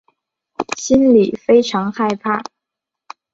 [0.77, 2.41] 心里非常害怕